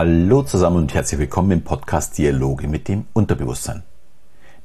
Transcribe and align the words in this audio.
Hallo 0.00 0.44
zusammen 0.44 0.76
und 0.76 0.94
herzlich 0.94 1.18
willkommen 1.18 1.50
im 1.50 1.64
Podcast 1.64 2.16
Dialoge 2.18 2.68
mit 2.68 2.86
dem 2.86 3.06
Unterbewusstsein. 3.14 3.82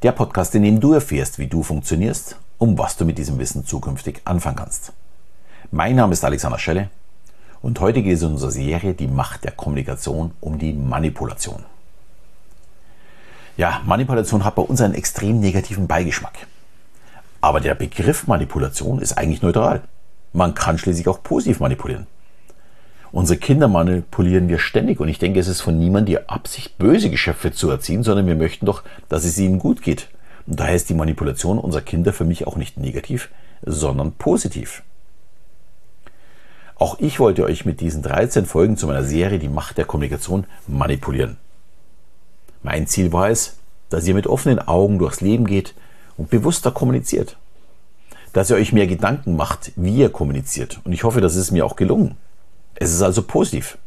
Der 0.04 0.12
Podcast, 0.12 0.54
in 0.54 0.62
dem 0.62 0.80
du 0.80 0.94
erfährst, 0.94 1.40
wie 1.40 1.48
du 1.48 1.64
funktionierst 1.64 2.38
und 2.60 2.78
was 2.78 2.98
du 2.98 3.06
mit 3.06 3.18
diesem 3.18 3.40
Wissen 3.40 3.66
zukünftig 3.66 4.22
anfangen 4.26 4.58
kannst. 4.58 4.94
Mein 5.72 5.96
Name 5.96 6.14
ist 6.14 6.24
Alexander 6.24 6.60
Schelle 6.60 6.92
und 7.64 7.80
heute 7.80 8.04
geht 8.04 8.14
es 8.14 8.22
in 8.22 8.34
unserer 8.34 8.52
Serie 8.52 8.94
Die 8.94 9.08
Macht 9.08 9.44
der 9.44 9.54
Kommunikation 9.54 10.34
um 10.40 10.60
die 10.60 10.72
Manipulation. 10.72 11.64
Ja, 13.58 13.82
Manipulation 13.88 14.46
hat 14.46 14.54
bei 14.54 14.62
uns 14.62 14.82
einen 14.82 14.94
extrem 14.94 15.40
negativen 15.40 15.88
Beigeschmack. 15.88 16.46
Aber 17.42 17.60
der 17.60 17.74
Begriff 17.74 18.28
Manipulation 18.28 19.02
ist 19.02 19.18
eigentlich 19.18 19.42
neutral. 19.42 19.82
Man 20.32 20.54
kann 20.54 20.78
schließlich 20.78 21.08
auch 21.08 21.24
positiv 21.24 21.60
manipulieren. 21.60 22.06
Unsere 23.14 23.38
Kinder 23.38 23.68
manipulieren 23.68 24.50
wir 24.50 24.58
ständig 24.58 25.00
und 25.00 25.08
ich 25.08 25.20
denke, 25.20 25.40
es 25.40 25.48
ist 25.48 25.62
von 25.62 25.78
niemandem 25.78 26.16
die 26.16 26.30
Absicht, 26.30 26.80
böse 26.80 27.12
Geschöpfe 27.12 27.52
zu 27.52 27.70
erziehen, 27.70 28.02
sondern 28.02 28.26
wir 28.26 28.36
möchten 28.36 28.66
doch, 28.66 28.82
dass 29.08 29.24
es 29.24 29.38
ihnen 29.38 29.60
gut 29.60 29.84
geht. 29.84 30.10
Und 30.48 30.60
daher 30.60 30.74
ist 30.74 30.90
die 30.90 30.96
Manipulation 30.96 31.60
unserer 31.60 31.84
Kinder 31.84 32.12
für 32.12 32.26
mich 32.26 32.48
auch 32.48 32.56
nicht 32.56 32.78
negativ, 32.78 33.30
sondern 33.62 34.14
positiv. 34.14 34.82
Auch 36.76 36.98
ich 37.00 37.20
wollte 37.20 37.44
euch 37.44 37.66
mit 37.66 37.82
diesen 37.82 38.02
13 38.02 38.48
Folgen 38.48 38.78
zu 38.78 38.88
meiner 38.88 39.04
Serie 39.04 39.38
Die 39.38 39.48
Macht 39.48 39.78
der 39.78 39.86
Kommunikation 39.86 40.48
manipulieren. 40.66 41.38
Mein 42.64 42.88
Ziel 42.88 43.14
war 43.14 43.30
es, 43.30 43.58
dass 43.92 44.08
ihr 44.08 44.16
mit 44.16 44.26
offenen 44.26 44.58
Augen 44.58 44.98
durchs 44.98 45.22
Leben 45.22 45.46
geht 45.46 45.76
und 46.18 46.32
bewusster 46.32 46.72
kommuniziert. 46.72 47.38
Dass 48.34 48.50
ihr 48.50 48.56
euch 48.56 48.74
mehr 48.74 48.88
Gedanken 48.88 49.36
macht, 49.36 49.72
wie 49.76 49.98
ihr 49.98 50.10
kommuniziert. 50.10 50.82
Und 50.84 50.94
ich 50.94 51.04
hoffe, 51.04 51.22
das 51.22 51.36
ist 51.36 51.52
mir 51.52 51.64
auch 51.64 51.76
gelungen. 51.76 52.18
Es 52.76 52.94
ist 52.94 53.02
also 53.02 53.24
positiv. 53.24 53.78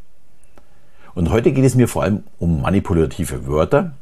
Und 1.14 1.30
heute 1.30 1.52
geht 1.52 1.64
es 1.64 1.74
mir 1.74 1.88
vor 1.88 2.02
allem 2.02 2.24
um 2.38 2.60
manipulative 2.60 3.46
Wörter 3.46 3.92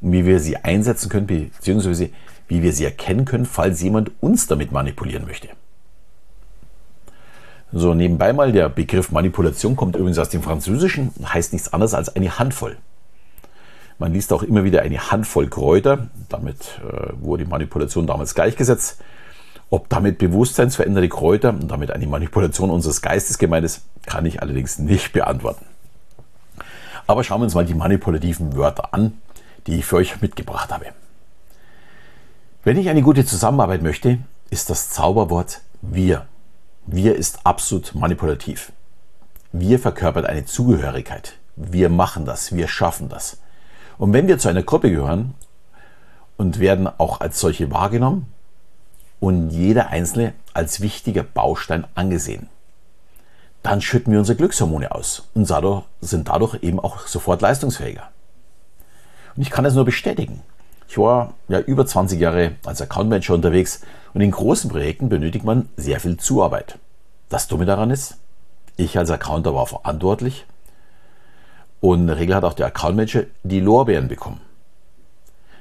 und 0.00 0.12
wie 0.12 0.24
wir 0.24 0.40
sie 0.40 0.56
einsetzen 0.56 1.08
können, 1.08 1.26
beziehungsweise 1.26 2.10
wie 2.48 2.62
wir 2.62 2.72
sie 2.72 2.84
erkennen 2.84 3.24
können, 3.24 3.46
falls 3.46 3.82
jemand 3.82 4.10
uns 4.20 4.46
damit 4.46 4.72
manipulieren 4.72 5.26
möchte. 5.26 5.48
So, 7.72 7.94
nebenbei 7.94 8.32
mal, 8.32 8.52
der 8.52 8.68
Begriff 8.68 9.10
Manipulation 9.10 9.76
kommt 9.76 9.96
übrigens 9.96 10.18
aus 10.18 10.28
dem 10.28 10.42
Französischen, 10.42 11.12
heißt 11.22 11.52
nichts 11.52 11.72
anderes 11.72 11.94
als 11.94 12.14
eine 12.14 12.38
Handvoll. 12.38 12.76
Man 13.98 14.12
liest 14.12 14.32
auch 14.32 14.42
immer 14.42 14.64
wieder 14.64 14.82
eine 14.82 15.10
Handvoll 15.10 15.48
Kräuter, 15.48 16.08
damit 16.28 16.80
äh, 16.86 17.12
wurde 17.20 17.44
die 17.44 17.50
Manipulation 17.50 18.06
damals 18.06 18.34
gleichgesetzt. 18.34 19.00
Ob 19.68 19.88
damit 19.88 20.18
bewusstseinsveränderte 20.18 21.08
Kräuter 21.08 21.50
und 21.50 21.68
damit 21.68 21.90
eine 21.90 22.06
Manipulation 22.06 22.70
unseres 22.70 23.02
Geistes 23.02 23.38
gemeint 23.38 23.64
ist, 23.64 23.82
kann 24.06 24.24
ich 24.24 24.40
allerdings 24.40 24.78
nicht 24.78 25.12
beantworten. 25.12 25.66
Aber 27.06 27.24
schauen 27.24 27.40
wir 27.40 27.44
uns 27.44 27.54
mal 27.54 27.66
die 27.66 27.74
manipulativen 27.74 28.56
Wörter 28.56 28.94
an, 28.94 29.20
die 29.66 29.78
ich 29.78 29.84
für 29.86 29.96
euch 29.96 30.20
mitgebracht 30.20 30.72
habe. 30.72 30.86
Wenn 32.64 32.78
ich 32.78 32.88
eine 32.88 33.02
gute 33.02 33.24
Zusammenarbeit 33.24 33.82
möchte, 33.82 34.18
ist 34.50 34.70
das 34.70 34.90
Zauberwort 34.90 35.60
wir. 35.82 36.26
Wir 36.86 37.16
ist 37.16 37.40
absolut 37.44 37.94
manipulativ. 37.94 38.72
Wir 39.52 39.78
verkörpert 39.78 40.26
eine 40.26 40.44
Zugehörigkeit. 40.44 41.34
Wir 41.56 41.88
machen 41.88 42.24
das, 42.24 42.54
wir 42.54 42.68
schaffen 42.68 43.08
das. 43.08 43.38
Und 43.98 44.12
wenn 44.12 44.28
wir 44.28 44.38
zu 44.38 44.48
einer 44.48 44.62
Gruppe 44.62 44.90
gehören 44.90 45.34
und 46.36 46.60
werden 46.60 46.88
auch 46.98 47.20
als 47.20 47.40
solche 47.40 47.70
wahrgenommen, 47.70 48.26
und 49.20 49.50
jeder 49.50 49.88
einzelne 49.88 50.34
als 50.54 50.80
wichtiger 50.80 51.22
Baustein 51.22 51.86
angesehen. 51.94 52.48
Dann 53.62 53.80
schütten 53.80 54.12
wir 54.12 54.20
unsere 54.20 54.36
Glückshormone 54.36 54.92
aus 54.92 55.28
und 55.34 55.48
sind 56.00 56.28
dadurch 56.28 56.62
eben 56.62 56.78
auch 56.78 57.06
sofort 57.06 57.42
leistungsfähiger. 57.42 58.08
Und 59.34 59.42
ich 59.42 59.50
kann 59.50 59.64
das 59.64 59.74
nur 59.74 59.84
bestätigen. 59.84 60.42
Ich 60.88 60.98
war 60.98 61.34
ja 61.48 61.58
über 61.58 61.84
20 61.84 62.20
Jahre 62.20 62.52
als 62.64 62.80
Account 62.80 63.10
Manager 63.10 63.34
unterwegs 63.34 63.80
und 64.14 64.20
in 64.20 64.30
großen 64.30 64.70
Projekten 64.70 65.08
benötigt 65.08 65.44
man 65.44 65.68
sehr 65.76 66.00
viel 66.00 66.16
Zuarbeit. 66.16 66.78
Das 67.28 67.48
Dumme 67.48 67.66
daran 67.66 67.90
ist, 67.90 68.18
ich 68.76 68.96
als 68.98 69.10
Accounter 69.10 69.54
war 69.54 69.66
verantwortlich 69.66 70.46
und 71.80 72.02
in 72.02 72.06
der 72.06 72.18
Regel 72.18 72.36
hat 72.36 72.44
auch 72.44 72.54
der 72.54 72.66
Account 72.66 72.96
Manager 72.96 73.24
die 73.42 73.60
Lorbeeren 73.60 74.08
bekommen. 74.08 74.40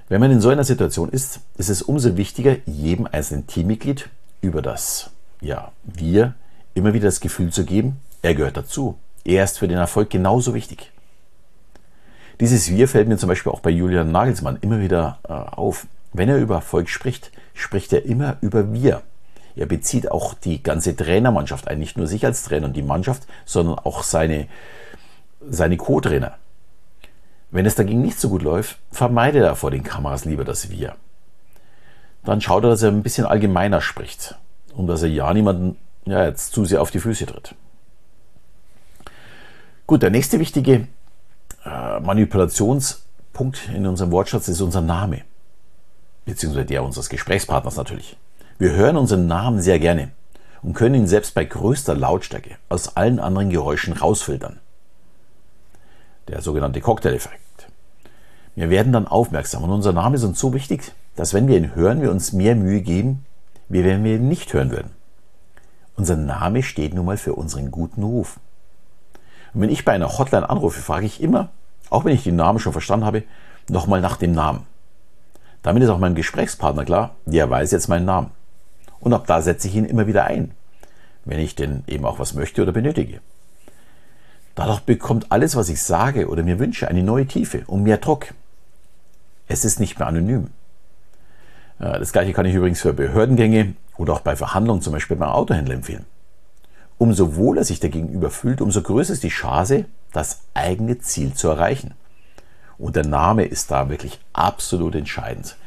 Wenn 0.07 0.21
man 0.21 0.31
in 0.31 0.41
so 0.41 0.49
einer 0.49 0.63
Situation 0.63 1.09
ist, 1.09 1.39
ist 1.57 1.69
es 1.69 1.81
umso 1.81 2.15
wichtiger, 2.15 2.57
jedem 2.65 3.07
einzelnen 3.11 3.47
Teammitglied 3.47 4.09
über 4.41 4.61
das 4.61 5.09
ja, 5.41 5.71
wir 5.83 6.33
immer 6.73 6.93
wieder 6.93 7.05
das 7.05 7.19
Gefühl 7.19 7.51
zu 7.51 7.65
geben, 7.65 7.99
er 8.21 8.35
gehört 8.35 8.57
dazu. 8.57 8.97
Er 9.23 9.43
ist 9.43 9.59
für 9.59 9.67
den 9.67 9.77
Erfolg 9.77 10.09
genauso 10.09 10.53
wichtig. 10.53 10.91
Dieses 12.39 12.69
Wir 12.69 12.87
fällt 12.87 13.07
mir 13.07 13.17
zum 13.17 13.29
Beispiel 13.29 13.51
auch 13.51 13.61
bei 13.61 13.69
Julian 13.69 14.11
Nagelsmann 14.11 14.57
immer 14.61 14.81
wieder 14.81 15.19
äh, 15.23 15.31
auf. 15.31 15.87
Wenn 16.13 16.29
er 16.29 16.37
über 16.37 16.55
Erfolg 16.55 16.89
spricht, 16.89 17.31
spricht 17.53 17.93
er 17.93 18.05
immer 18.05 18.37
über 18.41 18.73
Wir. 18.73 19.01
Er 19.55 19.67
bezieht 19.67 20.11
auch 20.11 20.33
die 20.33 20.61
ganze 20.61 20.95
Trainermannschaft 20.95 21.67
ein, 21.67 21.79
nicht 21.79 21.97
nur 21.97 22.07
sich 22.07 22.25
als 22.25 22.43
Trainer 22.43 22.67
und 22.67 22.75
die 22.75 22.81
Mannschaft, 22.81 23.23
sondern 23.45 23.79
auch 23.79 24.03
seine, 24.03 24.47
seine 25.47 25.77
Co-Trainer. 25.77 26.37
Wenn 27.55 27.65
es 27.65 27.75
dagegen 27.75 28.01
nicht 28.01 28.19
so 28.19 28.27
gut 28.27 28.41
läuft, 28.41 28.79
vermeidet 28.91 29.41
er 29.41 29.55
vor 29.55 29.71
den 29.71 29.81
Kameras 29.81 30.25
lieber 30.25 30.43
das 30.43 30.69
Wir. 30.69 30.97
Dann 32.25 32.41
schaut 32.41 32.65
er, 32.65 32.69
dass 32.69 32.83
er 32.83 32.91
ein 32.91 33.01
bisschen 33.01 33.25
allgemeiner 33.25 33.79
spricht 33.79 34.35
und 34.75 34.87
dass 34.87 35.03
er 35.03 35.07
ja 35.07 35.33
niemanden 35.33 35.77
ja, 36.03 36.25
jetzt 36.25 36.51
zu 36.51 36.65
sehr 36.65 36.81
auf 36.81 36.91
die 36.91 36.99
Füße 36.99 37.25
tritt. 37.25 37.55
Gut, 39.87 40.03
der 40.03 40.09
nächste 40.09 40.37
wichtige 40.41 40.89
äh, 41.63 41.99
Manipulationspunkt 42.01 43.69
in 43.73 43.87
unserem 43.87 44.11
Wortschatz 44.11 44.49
ist 44.49 44.59
unser 44.59 44.81
Name, 44.81 45.21
beziehungsweise 46.25 46.65
der 46.65 46.83
unseres 46.83 47.07
Gesprächspartners 47.07 47.77
natürlich. 47.77 48.17
Wir 48.57 48.73
hören 48.73 48.97
unseren 48.97 49.27
Namen 49.27 49.61
sehr 49.61 49.79
gerne 49.79 50.11
und 50.61 50.73
können 50.73 50.95
ihn 50.95 51.07
selbst 51.07 51.33
bei 51.33 51.45
größter 51.45 51.95
Lautstärke 51.95 52.57
aus 52.67 52.97
allen 52.97 53.21
anderen 53.21 53.49
Geräuschen 53.49 53.93
rausfiltern 53.93 54.59
der 56.27 56.41
sogenannte 56.41 56.81
Cocktail-Effekt. 56.81 57.44
Wir 58.55 58.69
werden 58.69 58.93
dann 58.93 59.07
aufmerksam 59.07 59.63
und 59.63 59.71
unser 59.71 59.93
Name 59.93 60.15
ist 60.15 60.23
uns 60.23 60.39
so 60.39 60.53
wichtig, 60.53 60.93
dass 61.15 61.33
wenn 61.33 61.47
wir 61.47 61.57
ihn 61.57 61.75
hören, 61.75 62.01
wir 62.01 62.11
uns 62.11 62.33
mehr 62.33 62.55
Mühe 62.55 62.81
geben, 62.81 63.25
wie 63.67 63.83
wenn 63.83 64.03
wir 64.03 64.15
ihn 64.15 64.29
nicht 64.29 64.53
hören 64.53 64.71
würden. 64.71 64.91
Unser 65.97 66.15
Name 66.15 66.63
steht 66.63 66.93
nun 66.93 67.05
mal 67.05 67.17
für 67.17 67.33
unseren 67.33 67.71
guten 67.71 68.03
Ruf. 68.03 68.39
Und 69.53 69.61
wenn 69.61 69.69
ich 69.69 69.85
bei 69.85 69.93
einer 69.93 70.17
Hotline 70.17 70.49
anrufe, 70.49 70.81
frage 70.81 71.05
ich 71.05 71.21
immer, 71.21 71.49
auch 71.89 72.05
wenn 72.05 72.13
ich 72.13 72.23
den 72.23 72.35
Namen 72.35 72.59
schon 72.59 72.73
verstanden 72.73 73.05
habe, 73.05 73.23
nochmal 73.69 74.01
nach 74.01 74.17
dem 74.17 74.33
Namen. 74.33 74.65
Damit 75.61 75.83
ist 75.83 75.89
auch 75.89 75.97
mein 75.97 76.15
Gesprächspartner 76.15 76.85
klar, 76.85 77.15
der 77.25 77.49
weiß 77.49 77.71
jetzt 77.71 77.87
meinen 77.87 78.05
Namen. 78.05 78.31
Und 78.99 79.13
ab 79.13 79.25
da 79.27 79.41
setze 79.41 79.67
ich 79.67 79.75
ihn 79.75 79.85
immer 79.85 80.07
wieder 80.07 80.25
ein, 80.25 80.51
wenn 81.25 81.39
ich 81.39 81.55
denn 81.55 81.83
eben 81.87 82.05
auch 82.05 82.19
was 82.19 82.33
möchte 82.33 82.61
oder 82.61 82.71
benötige. 82.71 83.19
Dadurch 84.55 84.81
bekommt 84.81 85.31
alles, 85.31 85.55
was 85.55 85.69
ich 85.69 85.81
sage 85.81 86.29
oder 86.29 86.43
mir 86.43 86.59
wünsche, 86.59 86.87
eine 86.87 87.03
neue 87.03 87.25
Tiefe 87.25 87.63
und 87.67 87.83
mehr 87.83 87.97
Druck. 87.97 88.33
Es 89.47 89.65
ist 89.65 89.79
nicht 89.79 89.99
mehr 89.99 90.07
anonym. 90.07 90.49
Das 91.77 92.13
gleiche 92.13 92.33
kann 92.33 92.45
ich 92.45 92.55
übrigens 92.55 92.81
für 92.81 92.93
Behördengänge 92.93 93.75
oder 93.97 94.13
auch 94.13 94.21
bei 94.21 94.35
Verhandlungen 94.35 94.81
zum 94.81 94.93
Beispiel 94.93 95.17
beim 95.17 95.29
Autohändler 95.29 95.75
empfehlen. 95.75 96.05
Umso 96.97 97.35
wohler 97.35 97.63
sich 97.65 97.81
der 97.81 97.89
Gegenüber 97.89 98.29
fühlt, 98.29 98.61
umso 98.61 98.81
größer 98.81 99.13
ist 99.13 99.23
die 99.23 99.29
Chance, 99.29 99.85
das 100.13 100.41
eigene 100.53 100.99
Ziel 100.99 101.33
zu 101.33 101.49
erreichen. 101.49 101.93
Und 102.77 102.95
der 102.95 103.05
Name 103.05 103.43
ist 103.43 103.71
da 103.71 103.89
wirklich 103.89 104.19
absolut 104.31 104.95
entscheidend. 104.95 105.57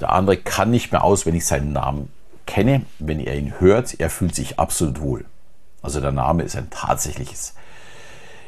Der 0.00 0.10
andere 0.10 0.38
kann 0.38 0.70
nicht 0.70 0.90
mehr 0.90 1.04
auswendig 1.04 1.46
seinen 1.46 1.72
Namen 1.72 2.10
kenne. 2.46 2.82
Wenn 2.98 3.20
er 3.20 3.36
ihn 3.36 3.60
hört, 3.60 4.00
er 4.00 4.10
fühlt 4.10 4.34
sich 4.34 4.58
absolut 4.58 5.00
wohl. 5.00 5.26
Also 5.82 6.00
der 6.00 6.12
Name 6.12 6.42
ist 6.42 6.56
ein 6.56 6.70
tatsächliches 6.70 7.54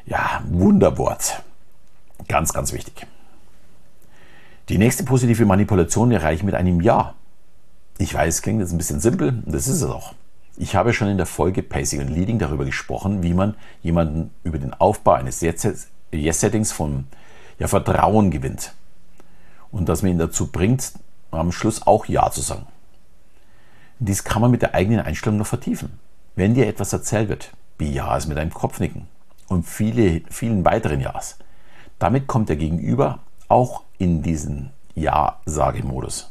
ja, 0.07 0.43
Wunderwort. 0.49 1.43
Ganz, 2.29 2.53
ganz 2.53 2.73
wichtig. 2.73 3.07
Die 4.71 4.79
nächste 4.79 5.05
positive 5.05 5.45
Manipulation 5.45 6.11
erreiche 6.11 6.37
ich 6.37 6.43
mit 6.43 6.55
einem 6.55 6.81
Ja. 6.81 7.15
Ich 7.99 8.15
weiß, 8.15 8.41
klingt 8.41 8.61
jetzt 8.61 8.73
ein 8.73 8.79
bisschen 8.79 8.99
simpel, 8.99 9.43
und 9.45 9.55
das 9.55 9.69
ist 9.69 9.83
es 9.83 9.85
auch. 9.85 10.15
Ich 10.57 10.75
habe 10.75 10.95
schon 10.95 11.09
in 11.09 11.19
der 11.19 11.27
Folge 11.27 11.63
Pacing 11.63 12.01
und 12.01 12.09
Leading 12.09 12.39
darüber 12.39 12.65
gesprochen, 12.65 13.23
wie 13.23 13.35
man 13.35 13.57
jemanden 13.83 14.31
über 14.43 14.59
den 14.59 14.73
Aufbau 14.73 15.13
eines 15.13 15.43
Yes-Settings 15.43 16.73
von 16.73 17.05
ja, 17.59 17.69
Vertrauen 17.69 18.31
gewinnt. 18.31 18.73
Und 19.71 19.89
dass 19.89 20.03
man 20.03 20.13
ihn 20.13 20.19
dazu 20.19 20.47
bringt, 20.47 20.93
am 21.31 21.53
Schluss 21.53 21.87
auch 21.87 22.07
Ja 22.07 22.31
zu 22.31 22.41
sagen. 22.41 22.67
Dies 23.99 24.25
kann 24.25 24.41
man 24.41 24.51
mit 24.51 24.63
der 24.63 24.75
eigenen 24.75 25.01
Einstellung 25.01 25.39
noch 25.39 25.47
vertiefen. 25.47 25.99
Wenn 26.37 26.55
dir 26.55 26.67
etwas 26.67 26.93
erzählt 26.93 27.29
wird, 27.29 27.53
bejahe 27.77 28.17
es 28.17 28.27
mit 28.27 28.39
einem 28.39 28.53
Kopfnicken 28.53 29.09
und 29.49 29.65
viele, 29.65 30.23
vielen 30.31 30.65
weiteren 30.65 31.01
Ja's. 31.01 31.39
Damit 31.99 32.27
kommt 32.27 32.49
der 32.49 32.57
Gegenüber 32.57 33.21
auch 33.49 33.84
in 33.99 34.23
diesen 34.23 34.71
Ja-Sage-Modus. 34.95 36.31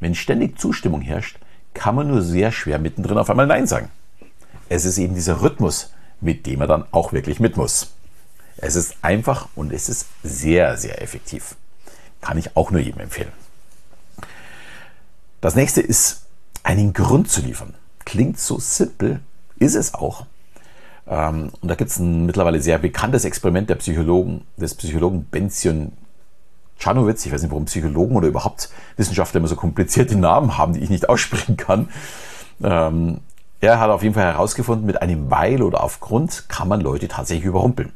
Wenn 0.00 0.14
ständig 0.14 0.58
Zustimmung 0.58 1.00
herrscht, 1.00 1.38
kann 1.74 1.94
man 1.94 2.08
nur 2.08 2.22
sehr 2.22 2.52
schwer 2.52 2.78
mittendrin 2.78 3.18
auf 3.18 3.30
einmal 3.30 3.46
Nein 3.46 3.66
sagen. 3.66 3.90
Es 4.68 4.84
ist 4.84 4.98
eben 4.98 5.14
dieser 5.14 5.42
Rhythmus, 5.42 5.92
mit 6.20 6.46
dem 6.46 6.60
er 6.60 6.66
dann 6.66 6.84
auch 6.90 7.12
wirklich 7.12 7.40
mit 7.40 7.56
muss. 7.56 7.92
Es 8.56 8.74
ist 8.74 8.96
einfach 9.02 9.48
und 9.54 9.72
es 9.72 9.88
ist 9.88 10.06
sehr, 10.22 10.76
sehr 10.76 11.00
effektiv. 11.00 11.56
Kann 12.20 12.38
ich 12.38 12.56
auch 12.56 12.70
nur 12.70 12.80
jedem 12.80 13.00
empfehlen. 13.00 13.32
Das 15.40 15.54
nächste 15.54 15.80
ist, 15.80 16.22
einen 16.64 16.92
Grund 16.92 17.30
zu 17.30 17.40
liefern. 17.40 17.74
Klingt 18.04 18.38
so 18.38 18.58
simpel, 18.58 19.20
ist 19.58 19.76
es 19.76 19.94
auch. 19.94 20.26
Ähm, 21.06 21.52
und 21.60 21.68
da 21.68 21.76
gibt 21.76 21.90
es 21.90 21.98
ein 21.98 22.26
mittlerweile 22.26 22.60
sehr 22.60 22.78
bekanntes 22.78 23.24
Experiment 23.24 23.70
der 23.70 23.76
Psychologen, 23.76 24.44
des 24.56 24.74
Psychologen 24.74 25.24
Benzion 25.24 25.92
Czanowitz, 26.78 27.26
ich 27.26 27.32
weiß 27.32 27.42
nicht, 27.42 27.50
warum 27.50 27.64
Psychologen 27.66 28.16
oder 28.16 28.28
überhaupt 28.28 28.70
Wissenschaftler 28.96 29.38
immer 29.38 29.48
so 29.48 29.56
komplizierte 29.56 30.16
Namen 30.16 30.56
haben, 30.56 30.72
die 30.72 30.80
ich 30.80 30.90
nicht 30.90 31.08
aussprechen 31.08 31.56
kann. 31.56 31.88
Ähm, 32.62 33.20
er 33.60 33.80
hat 33.80 33.90
auf 33.90 34.02
jeden 34.02 34.14
Fall 34.14 34.24
herausgefunden, 34.24 34.86
mit 34.86 35.02
einem 35.02 35.30
Weil 35.30 35.62
oder 35.62 35.82
aufgrund 35.82 36.48
kann 36.48 36.68
man 36.68 36.80
Leute 36.80 37.08
tatsächlich 37.08 37.46
überrumpeln. 37.46 37.92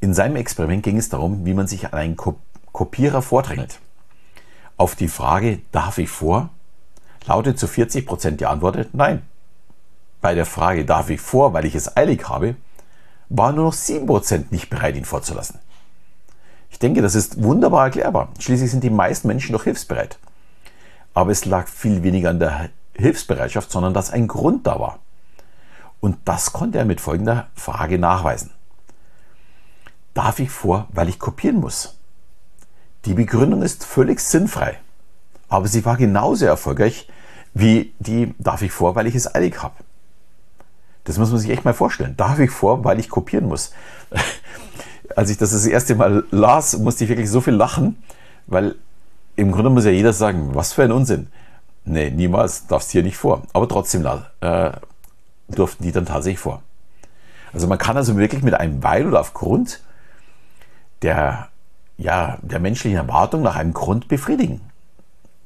In 0.00 0.14
seinem 0.14 0.36
Experiment 0.36 0.82
ging 0.82 0.96
es 0.96 1.08
darum, 1.08 1.44
wie 1.44 1.54
man 1.54 1.66
sich 1.66 1.86
an 1.86 1.94
einen 1.94 2.16
Kopierer 2.72 3.20
vordrängelt. 3.20 3.80
Auf 4.76 4.94
die 4.94 5.08
Frage, 5.08 5.58
darf 5.72 5.98
ich 5.98 6.08
vor, 6.08 6.50
lautet 7.26 7.58
zu 7.58 7.66
40 7.66 8.06
Prozent 8.06 8.40
die 8.40 8.46
Antwort 8.46 8.94
nein. 8.94 9.22
Bei 10.20 10.34
der 10.34 10.46
Frage, 10.46 10.84
darf 10.84 11.10
ich 11.10 11.20
vor, 11.20 11.52
weil 11.52 11.64
ich 11.64 11.74
es 11.74 11.96
eilig 11.96 12.28
habe, 12.28 12.54
waren 13.28 13.56
nur 13.56 13.66
noch 13.66 13.74
7% 13.74 14.46
nicht 14.50 14.70
bereit, 14.70 14.96
ihn 14.96 15.04
vorzulassen. 15.04 15.58
Ich 16.70 16.78
denke, 16.78 17.02
das 17.02 17.14
ist 17.14 17.42
wunderbar 17.42 17.86
erklärbar. 17.86 18.28
Schließlich 18.38 18.70
sind 18.70 18.84
die 18.84 18.90
meisten 18.90 19.28
Menschen 19.28 19.52
doch 19.52 19.64
hilfsbereit. 19.64 20.18
Aber 21.14 21.30
es 21.30 21.44
lag 21.44 21.66
viel 21.68 22.02
weniger 22.02 22.30
an 22.30 22.38
der 22.38 22.70
Hilfsbereitschaft, 22.94 23.70
sondern 23.70 23.94
dass 23.94 24.10
ein 24.10 24.28
Grund 24.28 24.66
da 24.66 24.78
war. 24.78 24.98
Und 26.00 26.16
das 26.24 26.52
konnte 26.52 26.78
er 26.78 26.84
mit 26.84 27.00
folgender 27.00 27.48
Frage 27.54 27.98
nachweisen. 27.98 28.50
Darf 30.14 30.38
ich 30.38 30.50
vor, 30.50 30.88
weil 30.90 31.08
ich 31.08 31.18
kopieren 31.18 31.60
muss? 31.60 31.98
Die 33.04 33.14
Begründung 33.14 33.62
ist 33.62 33.84
völlig 33.84 34.20
sinnfrei, 34.20 34.78
aber 35.48 35.68
sie 35.68 35.84
war 35.84 35.96
genauso 35.96 36.44
erfolgreich 36.46 37.08
wie 37.54 37.94
die 37.98 38.34
Darf 38.38 38.62
ich 38.62 38.72
vor, 38.72 38.94
weil 38.94 39.06
ich 39.06 39.14
es 39.14 39.32
eilig 39.34 39.62
habe. 39.62 39.74
Das 41.04 41.18
muss 41.18 41.30
man 41.30 41.40
sich 41.40 41.50
echt 41.50 41.64
mal 41.64 41.72
vorstellen. 41.72 42.16
Darf 42.16 42.38
ich 42.38 42.50
vor, 42.50 42.84
weil 42.84 43.00
ich 43.00 43.08
kopieren 43.08 43.46
muss? 43.46 43.72
Als 45.16 45.30
ich 45.30 45.38
das 45.38 45.52
das 45.52 45.66
erste 45.66 45.94
Mal 45.94 46.24
las, 46.30 46.78
musste 46.78 47.04
ich 47.04 47.10
wirklich 47.10 47.30
so 47.30 47.40
viel 47.40 47.54
lachen, 47.54 48.02
weil 48.46 48.74
im 49.36 49.52
Grunde 49.52 49.70
muss 49.70 49.84
ja 49.84 49.90
jeder 49.90 50.12
sagen, 50.12 50.50
was 50.54 50.72
für 50.72 50.82
ein 50.82 50.92
Unsinn. 50.92 51.28
Nee, 51.84 52.10
niemals 52.10 52.66
darfst 52.66 52.90
hier 52.90 53.02
nicht 53.02 53.16
vor. 53.16 53.42
Aber 53.52 53.68
trotzdem 53.68 54.06
äh, 54.40 54.70
durften 55.48 55.84
die 55.84 55.92
dann 55.92 56.06
tatsächlich 56.06 56.40
vor. 56.40 56.62
Also 57.52 57.66
man 57.66 57.78
kann 57.78 57.96
also 57.96 58.16
wirklich 58.16 58.42
mit 58.42 58.54
einem 58.54 58.82
Weil 58.82 59.06
oder 59.06 59.20
aufgrund 59.20 59.80
der, 61.02 61.48
ja, 61.96 62.38
der 62.42 62.60
menschlichen 62.60 62.98
Erwartung 62.98 63.42
nach 63.42 63.56
einem 63.56 63.72
Grund 63.72 64.08
befriedigen. 64.08 64.60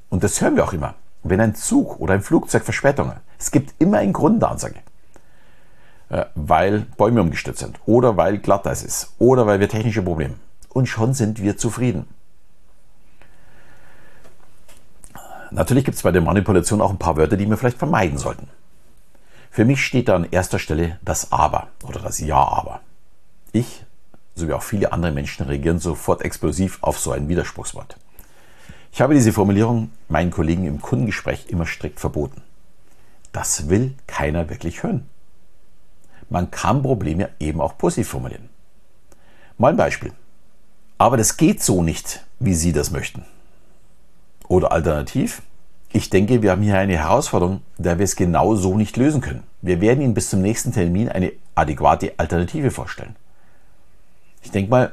Und 0.09 0.25
das 0.25 0.41
hören 0.41 0.57
wir 0.57 0.65
auch 0.65 0.73
immer. 0.73 0.95
Wenn 1.23 1.41
ein 1.41 1.55
Zug 1.55 2.01
oder 2.01 2.15
ein 2.15 2.23
Flugzeug 2.23 2.65
Verspätungen, 2.65 3.17
es 3.39 3.51
gibt 3.51 3.75
immer 3.79 3.99
einen 3.99 4.13
Grund 4.13 4.43
der 4.43 4.51
Ansage. 4.51 4.77
Äh, 6.13 6.27
weil 6.35 6.81
Bäume 6.99 7.23
umgestürzt 7.23 7.61
sind 7.61 7.81
oder 7.87 8.19
weil 8.19 8.37
Glatteis 8.37 8.85
ist 8.85 9.15
oder 9.19 9.47
weil 9.47 9.61
wir 9.61 9.69
technische 9.69 10.03
Probleme. 10.03 10.35
Und 10.69 10.87
schon 10.87 11.15
sind 11.15 11.41
wir 11.41 11.57
zufrieden. 11.57 12.07
Natürlich 15.51 15.87
gibt 15.87 15.97
es 15.97 16.03
bei 16.03 16.13
der 16.13 16.21
Manipulation 16.21 16.83
auch 16.83 16.91
ein 16.91 16.99
paar 16.99 17.17
Wörter, 17.17 17.39
die 17.39 17.49
wir 17.49 17.57
vielleicht 17.57 17.79
vermeiden 17.79 18.19
sollten. 18.19 18.49
Für 19.51 19.65
mich 19.65 19.85
steht 19.85 20.09
da 20.09 20.17
an 20.17 20.29
erster 20.31 20.59
Stelle 20.59 20.99
das 21.03 21.33
Aber 21.33 21.69
oder 21.83 22.01
das 22.01 22.21
Ja-Aber. 22.21 22.81
Ich, 23.53 23.85
sowie 24.35 24.53
auch 24.53 24.63
viele 24.63 24.93
andere 24.93 25.13
Menschen, 25.13 25.47
reagieren 25.47 25.79
sofort 25.79 26.23
explosiv 26.23 26.79
auf 26.83 26.99
so 26.99 27.13
ein 27.13 27.29
Widerspruchswort. 27.29 27.97
Ich 28.93 29.01
habe 29.01 29.15
diese 29.15 29.33
Formulierung 29.33 29.91
meinen 30.09 30.31
Kollegen 30.31 30.67
im 30.67 30.83
Kundengespräch 30.83 31.47
immer 31.49 31.65
strikt 31.65 32.01
verboten. 32.01 32.43
Das 33.33 33.71
will 33.71 33.95
keiner 34.07 34.51
wirklich 34.51 34.83
hören. 34.83 35.07
Man 36.33 36.51
kann 36.51 36.83
Probleme 36.83 37.29
eben 37.39 37.61
auch 37.61 37.77
positiv 37.77 38.09
formulieren. 38.09 38.49
Mal 39.59 39.73
ein 39.73 39.77
Beispiel. 39.77 40.13
Aber 40.97 41.19
das 41.19 41.37
geht 41.37 41.63
so 41.63 41.83
nicht, 41.83 42.25
wie 42.39 42.55
Sie 42.55 42.73
das 42.73 42.91
möchten. 42.91 43.27
Oder 44.49 44.73
alternativ, 44.73 45.43
ich 45.93 46.09
denke, 46.09 46.41
wir 46.41 46.53
haben 46.53 46.63
hier 46.63 46.79
eine 46.79 46.97
Herausforderung, 46.97 47.61
da 47.77 47.99
wir 47.99 48.05
es 48.05 48.17
genau 48.17 48.55
so 48.55 48.79
nicht 48.79 48.97
lösen 48.97 49.21
können. 49.21 49.43
Wir 49.61 49.83
werden 49.83 50.01
Ihnen 50.01 50.15
bis 50.15 50.31
zum 50.31 50.41
nächsten 50.41 50.73
Termin 50.73 51.11
eine 51.11 51.33
adäquate 51.55 52.15
Alternative 52.17 52.71
vorstellen. 52.71 53.15
Ich 54.43 54.51
denke 54.51 54.71
mal, 54.71 54.93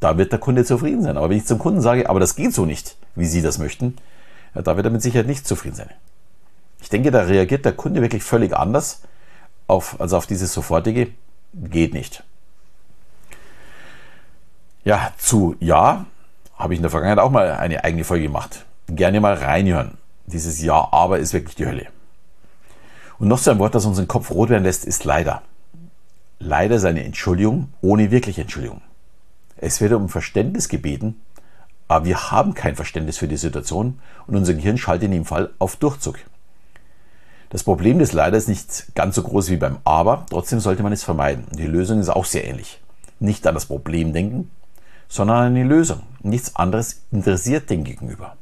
da 0.00 0.16
wird 0.16 0.32
der 0.32 0.38
Kunde 0.38 0.64
zufrieden 0.64 1.02
sein. 1.02 1.18
Aber 1.18 1.28
wenn 1.28 1.36
ich 1.36 1.44
zum 1.44 1.58
Kunden 1.58 1.82
sage, 1.82 2.08
aber 2.08 2.18
das 2.18 2.34
geht 2.34 2.54
so 2.54 2.64
nicht, 2.64 2.96
wie 3.14 3.26
Sie 3.26 3.42
das 3.42 3.58
möchten, 3.58 3.98
ja, 4.54 4.62
da 4.62 4.76
wird 4.76 4.86
er 4.86 4.92
mit 4.92 5.02
Sicherheit 5.02 5.26
nicht 5.26 5.46
zufrieden 5.46 5.76
sein. 5.76 5.90
Ich 6.80 6.88
denke, 6.88 7.10
da 7.10 7.24
reagiert 7.24 7.66
der 7.66 7.72
Kunde 7.74 8.00
wirklich 8.00 8.22
völlig 8.22 8.56
anders 8.56 9.02
auf, 9.68 10.00
also 10.00 10.16
auf 10.16 10.26
dieses 10.26 10.52
sofortige, 10.52 11.12
geht 11.54 11.94
nicht. 11.94 12.24
Ja, 14.84 15.12
zu 15.18 15.54
Ja 15.60 16.06
habe 16.56 16.74
ich 16.74 16.78
in 16.78 16.82
der 16.82 16.90
Vergangenheit 16.90 17.22
auch 17.22 17.30
mal 17.30 17.52
eine 17.52 17.84
eigene 17.84 18.02
Folge 18.02 18.24
gemacht 18.24 18.64
gerne 18.88 19.20
mal 19.20 19.34
reinhören. 19.34 19.98
Dieses 20.26 20.60
Ja, 20.62 20.88
aber 20.92 21.18
ist 21.18 21.32
wirklich 21.32 21.54
die 21.54 21.66
Hölle. 21.66 21.86
Und 23.18 23.28
noch 23.28 23.38
so 23.38 23.50
ein 23.50 23.58
Wort, 23.58 23.74
das 23.74 23.86
unseren 23.86 24.08
Kopf 24.08 24.30
rot 24.30 24.50
werden 24.50 24.64
lässt, 24.64 24.84
ist 24.84 25.04
leider. 25.04 25.42
Leider 26.38 26.76
ist 26.76 26.84
eine 26.84 27.04
Entschuldigung 27.04 27.72
ohne 27.80 28.10
wirkliche 28.10 28.42
Entschuldigung. 28.42 28.80
Es 29.56 29.80
wird 29.80 29.92
um 29.92 30.08
Verständnis 30.08 30.68
gebeten, 30.68 31.20
aber 31.88 32.04
wir 32.04 32.30
haben 32.30 32.54
kein 32.54 32.76
Verständnis 32.76 33.18
für 33.18 33.26
die 33.26 33.36
Situation 33.36 33.98
und 34.26 34.36
unser 34.36 34.54
Gehirn 34.54 34.78
schaltet 34.78 35.06
in 35.06 35.12
dem 35.12 35.24
Fall 35.24 35.50
auf 35.58 35.76
Durchzug. 35.76 36.18
Das 37.50 37.64
Problem 37.64 37.98
des 37.98 38.12
Leider 38.12 38.36
ist 38.36 38.48
nicht 38.48 38.94
ganz 38.94 39.14
so 39.14 39.22
groß 39.22 39.50
wie 39.50 39.56
beim 39.56 39.78
Aber, 39.84 40.26
trotzdem 40.28 40.60
sollte 40.60 40.82
man 40.82 40.92
es 40.92 41.02
vermeiden. 41.02 41.46
Die 41.52 41.66
Lösung 41.66 41.98
ist 41.98 42.10
auch 42.10 42.26
sehr 42.26 42.46
ähnlich. 42.46 42.80
Nicht 43.20 43.46
an 43.46 43.54
das 43.54 43.66
Problem 43.66 44.12
denken, 44.12 44.50
sondern 45.08 45.46
an 45.46 45.54
die 45.54 45.62
Lösung. 45.62 46.02
Nichts 46.20 46.54
anderes 46.56 47.02
interessiert 47.10 47.70
den 47.70 47.84
Gegenüber. 47.84 48.36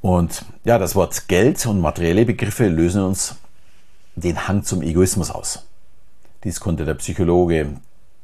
Und 0.00 0.44
ja, 0.64 0.78
das 0.78 0.94
Wort 0.94 1.28
Geld 1.28 1.64
und 1.66 1.80
materielle 1.80 2.24
Begriffe 2.24 2.68
lösen 2.68 3.02
uns 3.02 3.36
den 4.16 4.48
Hang 4.48 4.64
zum 4.64 4.82
Egoismus 4.82 5.30
aus. 5.30 5.66
Dies 6.44 6.60
konnte 6.60 6.84
der 6.84 6.94
Psychologe 6.94 7.76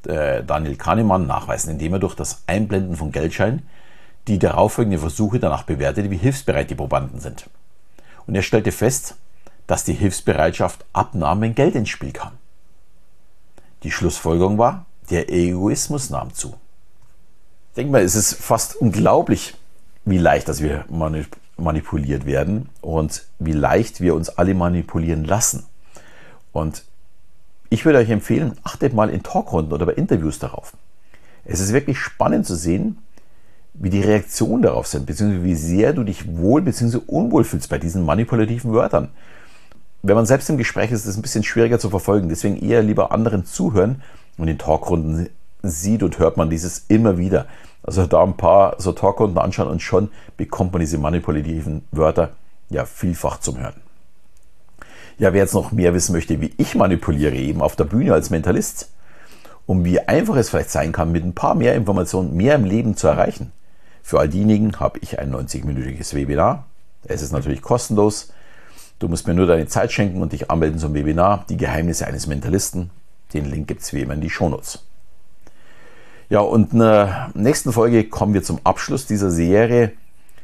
äh, 0.06 0.42
Daniel 0.44 0.76
Kahnemann 0.76 1.26
nachweisen, 1.26 1.70
indem 1.70 1.94
er 1.94 1.98
durch 1.98 2.14
das 2.14 2.42
Einblenden 2.46 2.96
von 2.96 3.12
Geldscheinen 3.12 3.62
die 4.26 4.38
darauffolgenden 4.38 5.00
Versuche 5.00 5.38
danach 5.38 5.64
bewertete, 5.64 6.10
wie 6.10 6.16
hilfsbereit 6.16 6.70
die 6.70 6.74
Probanden 6.74 7.20
sind. 7.20 7.48
Und 8.26 8.34
er 8.34 8.42
stellte 8.42 8.72
fest, 8.72 9.16
dass 9.66 9.84
die 9.84 9.92
Hilfsbereitschaft 9.92 10.84
abnahm, 10.92 11.40
wenn 11.40 11.54
Geld 11.54 11.74
ins 11.74 11.88
Spiel 11.88 12.12
kam. 12.12 12.32
Die 13.82 13.90
Schlussfolgerung 13.90 14.58
war, 14.58 14.86
der 15.10 15.30
Egoismus 15.30 16.10
nahm 16.10 16.32
zu. 16.32 16.54
Denk 17.76 17.90
mal, 17.90 18.02
es 18.02 18.14
ist 18.14 18.34
fast 18.34 18.76
unglaublich, 18.76 19.54
wie 20.04 20.18
leicht 20.18 20.48
das 20.48 20.62
wir 20.62 20.84
manipuliert 21.56 22.26
werden 22.26 22.68
und 22.80 23.24
wie 23.38 23.52
leicht 23.52 24.00
wir 24.00 24.14
uns 24.14 24.28
alle 24.30 24.54
manipulieren 24.54 25.24
lassen. 25.24 25.64
Und 26.52 26.84
ich 27.70 27.84
würde 27.84 27.98
euch 27.98 28.10
empfehlen, 28.10 28.56
achtet 28.62 28.94
mal 28.94 29.10
in 29.10 29.22
Talkrunden 29.22 29.72
oder 29.72 29.86
bei 29.86 29.94
Interviews 29.94 30.38
darauf. 30.38 30.74
Es 31.44 31.60
ist 31.60 31.72
wirklich 31.72 31.98
spannend 31.98 32.46
zu 32.46 32.54
sehen, 32.54 32.98
wie 33.74 33.90
die 33.90 34.00
Reaktionen 34.00 34.62
darauf 34.62 34.86
sind, 34.86 35.06
beziehungsweise 35.06 35.44
wie 35.44 35.54
sehr 35.54 35.92
du 35.92 36.04
dich 36.04 36.36
wohl 36.36 36.62
bzw. 36.62 36.98
unwohl 37.06 37.44
fühlst 37.44 37.68
bei 37.68 37.78
diesen 37.78 38.04
manipulativen 38.04 38.72
Wörtern. 38.72 39.08
Wenn 40.02 40.16
man 40.16 40.26
selbst 40.26 40.48
im 40.48 40.58
Gespräch 40.58 40.92
ist, 40.92 41.00
ist 41.00 41.06
es 41.06 41.16
ein 41.16 41.22
bisschen 41.22 41.44
schwieriger 41.44 41.78
zu 41.78 41.90
verfolgen. 41.90 42.28
Deswegen 42.28 42.56
eher 42.56 42.82
lieber 42.82 43.10
anderen 43.10 43.44
zuhören 43.44 44.02
und 44.38 44.48
in 44.48 44.58
Talkrunden 44.58 45.28
sieht 45.62 46.02
und 46.02 46.18
hört 46.18 46.36
man 46.36 46.50
dieses 46.50 46.84
immer 46.88 47.18
wieder. 47.18 47.46
Also 47.82 48.06
da 48.06 48.22
ein 48.22 48.36
paar 48.36 48.76
so 48.78 48.92
Talkrunden 48.92 49.38
anschauen 49.38 49.68
und 49.68 49.82
schon 49.82 50.10
bekommt 50.36 50.72
man 50.72 50.80
diese 50.80 50.98
manipulativen 50.98 51.84
Wörter 51.90 52.30
ja 52.70 52.84
vielfach 52.84 53.40
zum 53.40 53.58
Hören. 53.58 53.80
Ja, 55.18 55.32
wer 55.32 55.42
jetzt 55.42 55.54
noch 55.54 55.72
mehr 55.72 55.94
wissen 55.94 56.12
möchte, 56.12 56.40
wie 56.40 56.52
ich 56.58 56.74
manipuliere, 56.74 57.36
eben 57.36 57.62
auf 57.62 57.76
der 57.76 57.84
Bühne 57.84 58.12
als 58.12 58.30
Mentalist, 58.30 58.90
um 59.66 59.84
wie 59.84 60.00
einfach 60.00 60.36
es 60.36 60.50
vielleicht 60.50 60.70
sein 60.70 60.92
kann, 60.92 61.12
mit 61.12 61.24
ein 61.24 61.34
paar 61.34 61.54
mehr 61.54 61.74
Informationen 61.74 62.34
mehr 62.36 62.56
im 62.56 62.64
Leben 62.64 62.96
zu 62.96 63.06
erreichen. 63.06 63.52
Für 64.04 64.20
all 64.20 64.28
diejenigen 64.28 64.78
habe 64.80 64.98
ich 65.00 65.18
ein 65.18 65.34
90-minütiges 65.34 66.14
Webinar. 66.14 66.66
Es 67.04 67.22
ist 67.22 67.32
natürlich 67.32 67.62
kostenlos. 67.62 68.34
Du 68.98 69.08
musst 69.08 69.26
mir 69.26 69.32
nur 69.32 69.46
deine 69.46 69.66
Zeit 69.66 69.92
schenken 69.92 70.20
und 70.20 70.32
dich 70.32 70.50
anmelden 70.50 70.78
zum 70.78 70.92
Webinar 70.92 71.46
Die 71.48 71.56
Geheimnisse 71.56 72.06
eines 72.06 72.26
Mentalisten. 72.26 72.90
Den 73.32 73.46
Link 73.46 73.66
gibt 73.66 73.80
es 73.80 73.94
wie 73.94 74.02
immer 74.02 74.12
in 74.12 74.20
die 74.20 74.28
Shownotes. 74.28 74.84
Ja, 76.28 76.40
und 76.40 76.74
in 76.74 76.80
der 76.80 77.30
nächsten 77.32 77.72
Folge 77.72 78.04
kommen 78.04 78.34
wir 78.34 78.42
zum 78.42 78.60
Abschluss 78.62 79.06
dieser 79.06 79.30
Serie. 79.30 79.92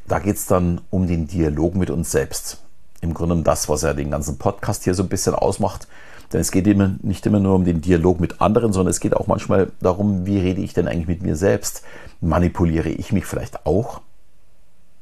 Da 0.07 0.17
geht 0.17 0.37
es 0.37 0.47
dann 0.47 0.81
um 0.89 1.05
den 1.05 1.27
Dialog 1.27 1.75
mit 1.75 1.91
uns 1.91 2.09
selbst. 2.11 2.63
Im 2.99 3.13
Grunde 3.13 3.35
um 3.35 3.43
das, 3.43 3.69
was 3.69 3.83
ja 3.83 3.93
den 3.93 4.09
ganzen 4.09 4.39
Podcast 4.39 4.85
hier 4.85 4.95
so 4.95 5.03
ein 5.03 5.09
bisschen 5.09 5.35
ausmacht. 5.35 5.87
Denn 6.31 6.39
es 6.39 6.51
geht 6.51 6.67
immer, 6.67 6.95
nicht 7.01 7.25
immer 7.25 7.39
nur 7.39 7.55
um 7.55 7.65
den 7.65 7.81
Dialog 7.81 8.19
mit 8.19 8.41
anderen, 8.41 8.71
sondern 8.73 8.91
es 8.91 8.99
geht 8.99 9.15
auch 9.15 9.27
manchmal 9.27 9.71
darum, 9.81 10.25
wie 10.25 10.39
rede 10.39 10.61
ich 10.61 10.73
denn 10.73 10.87
eigentlich 10.87 11.07
mit 11.07 11.21
mir 11.21 11.35
selbst? 11.35 11.83
Manipuliere 12.21 12.89
ich 12.89 13.11
mich 13.11 13.25
vielleicht 13.25 13.65
auch? 13.65 14.01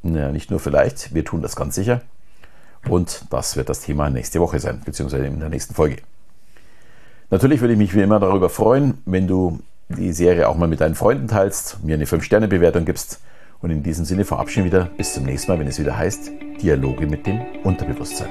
Ja, 0.03 0.31
nicht 0.31 0.49
nur 0.49 0.59
vielleicht, 0.59 1.13
wir 1.13 1.25
tun 1.25 1.41
das 1.41 1.55
ganz 1.55 1.75
sicher. 1.75 2.01
Und 2.87 3.25
das 3.29 3.57
wird 3.57 3.69
das 3.69 3.81
Thema 3.81 4.09
nächste 4.09 4.39
Woche 4.39 4.59
sein, 4.59 4.81
beziehungsweise 4.83 5.25
in 5.25 5.39
der 5.39 5.49
nächsten 5.49 5.75
Folge. 5.75 5.97
Natürlich 7.29 7.61
würde 7.61 7.73
ich 7.73 7.79
mich 7.79 7.93
wie 7.93 8.01
immer 8.01 8.19
darüber 8.19 8.49
freuen, 8.49 8.97
wenn 9.05 9.27
du 9.27 9.59
die 9.89 10.13
Serie 10.13 10.47
auch 10.47 10.55
mal 10.55 10.67
mit 10.67 10.81
deinen 10.81 10.95
Freunden 10.95 11.27
teilst, 11.27 11.83
mir 11.83 11.95
eine 11.95 12.05
5-Sterne-Bewertung 12.05 12.85
gibst. 12.85 13.19
Und 13.61 13.71
in 13.71 13.83
diesem 13.83 14.05
Sinne 14.05 14.23
verabschieden 14.23 14.65
wieder 14.65 14.89
bis 14.97 15.13
zum 15.13 15.25
nächsten 15.25 15.51
Mal, 15.51 15.59
wenn 15.59 15.67
es 15.67 15.79
wieder 15.79 15.97
heißt 15.97 16.31
Dialoge 16.61 17.07
mit 17.07 17.27
dem 17.27 17.41
Unterbewusstsein. 17.63 18.29